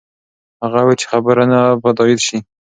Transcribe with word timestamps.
هغه 0.63 0.79
وویل 0.81 0.99
چې 1.01 1.09
خبرونه 1.11 1.59
به 1.81 1.89
تایید 1.97 2.19
شي. 2.27 2.37